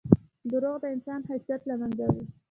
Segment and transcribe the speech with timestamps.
[0.51, 2.23] •دروغ د انسان حیثیت له منځه وړي.